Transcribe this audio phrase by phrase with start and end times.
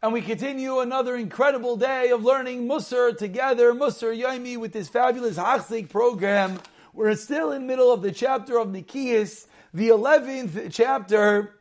[0.00, 5.36] and we continue another incredible day of learning Musar together, Musar Yomi, with this fabulous
[5.36, 6.60] Hachzik program.
[6.94, 11.58] We're still in the middle of the chapter of Nikias, the 11th chapter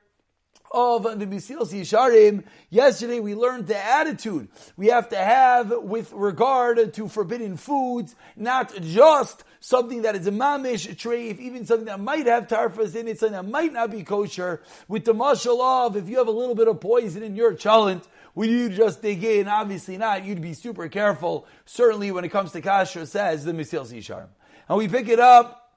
[0.69, 2.43] of the Mesilas Yesharim.
[2.69, 8.71] Yesterday we learned the attitude we have to have with regard to forbidden foods, not
[8.81, 13.17] just something that is a mamish treif, even something that might have tarfas in it,
[13.17, 16.55] something that might not be kosher, with the mashal of if you have a little
[16.55, 18.03] bit of poison in your cholent,
[18.37, 19.47] would you just dig in?
[19.47, 20.23] Obviously not.
[20.23, 21.47] You'd be super careful.
[21.65, 24.27] Certainly when it comes to kasher, says the Mesilas Yesharim.
[24.69, 25.73] And we pick it up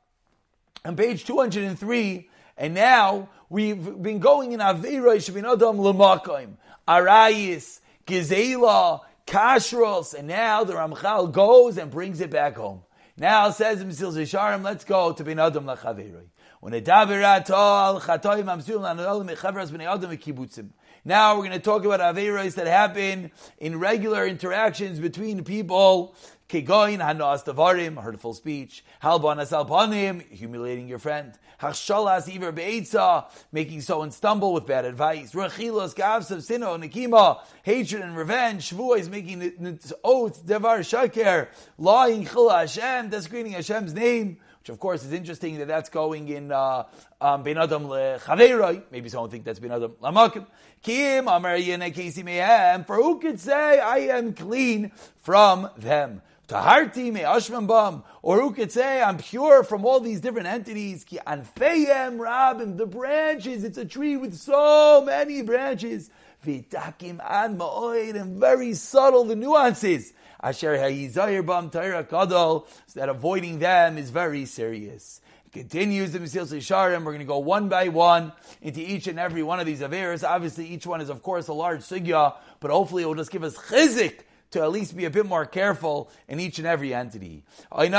[0.84, 2.28] on page 203,
[2.58, 10.62] and now we've been going in Avera Shavin Adam Lamakim, Arayis, Gizela, Kashros, and now
[10.62, 12.82] the Ramchal goes and brings it back home.
[13.16, 16.26] Now says the Mesilas Yesharim, let's go to Bin Adam Lachaveroi.
[16.60, 20.68] When a davirat chatoim amsul anadol mechavras bnei adam kibutzim.
[21.04, 26.14] Now we're going to talk about Averas that happen in regular interactions between people.
[26.50, 28.84] Kegoin hanas tavarim, hurtful speech.
[29.02, 31.32] Halbanas alpanim, humiliating your friend.
[31.58, 35.32] Hachshalas iver beitza, making someone stumble with bad advice.
[35.32, 38.70] Rechilos gavsav sino nikima, hatred and revenge.
[38.70, 45.04] Shvua is making oath, devar shaker, lying chila Hashem, desecrating Hashem's name which of course
[45.04, 46.84] is interesting that that's going in uh,
[47.20, 47.88] um, Ben Adam.
[47.88, 50.46] Maybe someone think that's Ben Adam lamakim.
[50.82, 52.86] Kim Amar Mehem.
[52.86, 56.22] For who could say I am clean from them?
[56.50, 61.04] Taharti me ashman bam, or who could say I'm pure from all these different entities?
[61.04, 63.62] Ki anfeyem rabim, the branches.
[63.62, 66.10] It's a tree with so many branches.
[66.44, 70.12] Vitakim an ma'oid, and very subtle the nuances.
[70.42, 75.20] Asher ha'yizayir bam Torah kadol, so that avoiding them is very serious.
[75.52, 76.98] Continues the Mesilas Yesharim.
[76.98, 78.32] We're going to go one by one
[78.62, 80.22] into each and every one of these averas.
[80.26, 83.42] Obviously, each one is, of course, a large sugya, but hopefully it will just give
[83.42, 84.20] us chizik
[84.52, 87.44] to at least be a bit more careful in each and every entity.
[87.70, 87.92] What is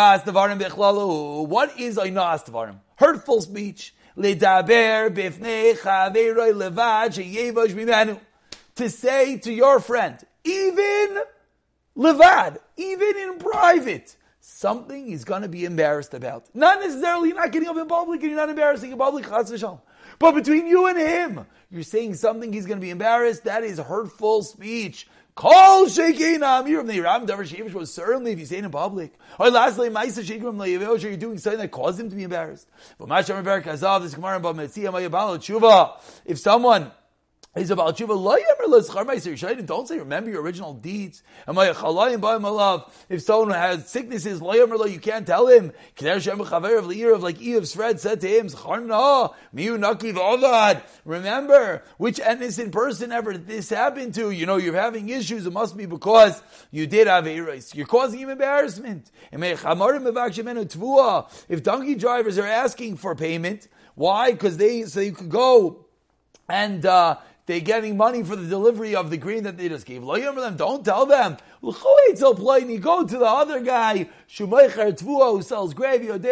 [1.97, 2.77] Ainas Tavarim?
[2.95, 3.93] Hurtful speech.
[8.75, 11.17] To say to your friend, even
[11.97, 16.45] levad, even in private, something he's going to be embarrassed about.
[16.53, 19.25] Not necessarily not getting up in public and you're not embarrassing in public,
[20.19, 23.45] but between you and him, you're saying something he's going to be embarrassed.
[23.45, 25.07] That is hurtful speech.
[25.33, 29.13] Call shaking amir the Ram Davar Shevish was certainly if you say it in public.
[29.39, 32.67] Or lastly, Maisa Shakim Layavel, you're doing something that caused him to be embarrassed.
[32.99, 33.07] But
[34.57, 34.77] this.
[36.25, 36.91] If someone
[37.53, 39.65] He's about tshuva.
[39.65, 41.21] Don't say remember your original deeds.
[41.45, 45.73] If someone has sicknesses, you can't tell him.
[45.99, 48.47] Of like Iyov's friend said to him,
[51.03, 54.31] Remember which innocent person ever this happened to.
[54.31, 55.45] You know you're having issues.
[55.45, 56.41] It must be because
[56.71, 57.75] you did have a race.
[57.75, 59.11] You're causing him embarrassment.
[59.33, 59.63] If
[61.63, 64.31] donkey drivers are asking for payment, why?
[64.31, 65.87] Because they so you could go
[66.47, 66.85] and.
[66.85, 70.05] Uh, they're getting money for the delivery of the grain that they just gave.
[70.05, 71.37] them, Don't tell them.
[71.61, 76.23] Go to the other guy, who sells gravy, and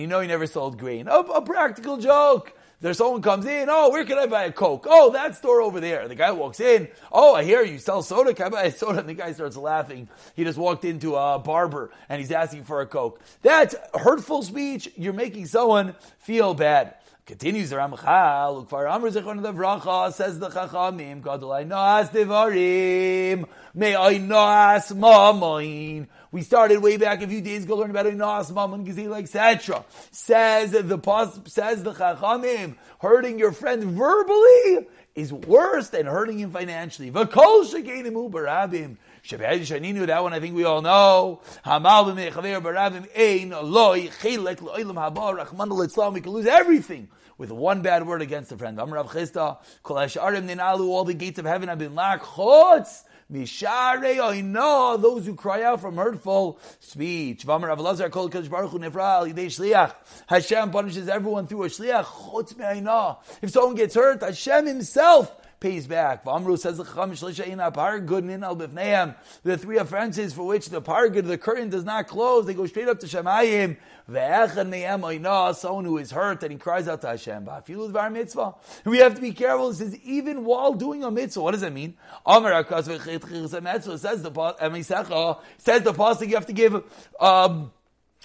[0.00, 1.08] you know he never sold grain.
[1.08, 2.52] A, a practical joke.
[2.80, 4.84] There's someone comes in, oh, where can I buy a Coke?
[4.86, 6.06] Oh, that store over there.
[6.06, 8.98] The guy walks in, oh, I hear you sell soda, can I buy a soda?
[8.98, 10.06] And the guy starts laughing.
[10.34, 13.22] He just walked into a barber and he's asking for a Coke.
[13.40, 14.90] That's hurtful speech.
[14.96, 16.96] You're making someone feel bad.
[17.26, 23.96] Continues the Ramchal, Ukvar Amr Zechon Levracha, says the Chachamim, Gadol I Noas Devarim, May
[23.96, 26.06] I Noas Mamoin.
[26.32, 29.86] We started way back a few days ago learning about Noas Mamoin, Gazil, etc.
[30.10, 37.10] Says the says the Chachamim, hurting your friend verbally is worse than hurting him financially.
[37.10, 38.98] V'kol shekenim u'barabim.
[39.24, 41.40] Shabbat Shaninu, that one I think we all know.
[41.64, 46.12] Hamal b'mechaver barabim ein loy chilek lo'ilam haba rachman l'tzlam.
[46.12, 47.08] We can lose everything
[47.38, 48.76] with one bad word against a friend.
[48.76, 52.26] Amrav Chisda, kol ha'sharim ninalu, all the gates of heaven have been locked.
[52.26, 57.46] Chutz Mishare oino, those who cry out from hurtful speech.
[57.46, 59.94] Vamar Avalazar kol kadosh baruch hu nefra yidei shliach.
[60.26, 62.04] Hashem punishes everyone through a shliach.
[62.04, 63.16] Chutz me'oino.
[63.40, 66.24] If someone gets hurt, Hashem himself pays back.
[66.24, 69.14] Says the Chacham Ninal Bifneim.
[69.44, 72.86] The three offenses for which the Pargud, the curtain does not close, they go straight
[72.86, 73.78] up to Shemayim.
[74.10, 77.46] Ve'echad Me'em Oina, someone who is hurt and he cries out to Hashem.
[77.46, 78.56] Ba'afilu Dvar Mitzvah.
[78.84, 79.70] We have to be careful.
[79.70, 81.40] It says even while doing a mitzvah.
[81.40, 81.96] What does that mean?
[82.26, 86.82] Amar Akas says the Amisecha says the pasuk you have to give.
[87.18, 87.72] Um,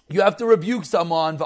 [0.10, 1.36] you have to rebuke someone.
[1.36, 1.40] It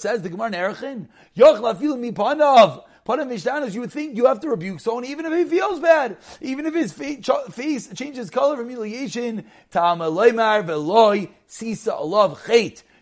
[0.00, 1.08] says the Gemara Nerachin.
[1.36, 2.84] Yoch lafilu mipanav.
[3.08, 6.18] Padam Mishtanas, you would think you have to rebuke someone even if he feels bad,
[6.42, 9.46] even if his face changes color from humiliation.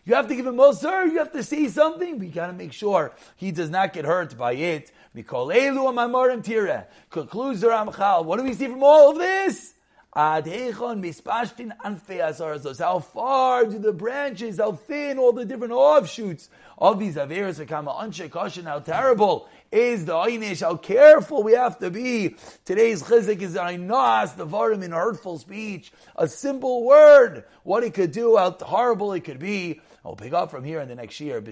[0.09, 2.73] You have to give him oh, Moser, you have to say something, We gotta make
[2.73, 4.93] sure he does not get hurt by it.
[5.13, 5.67] Concludes the
[7.67, 8.25] Rambam.
[8.25, 9.75] What do we see from all of this?
[10.17, 10.41] How
[13.01, 16.49] far do the branches, how thin all the different offshoots
[16.79, 21.79] of these Averas become anshe koshin, how terrible is the Einish, how careful we have
[21.81, 22.35] to be.
[22.65, 28.13] Today's chizik is Ainas, the Varim in hurtful speech, a simple word, what it could
[28.13, 29.83] do, how horrible it could be.
[30.03, 31.43] I'll pick up from here in the next year.